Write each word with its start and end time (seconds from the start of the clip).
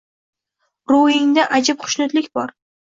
Ro’yingda 0.93 1.47
ajib 1.61 1.87
xushnudlik 1.89 2.35
bor 2.41 2.59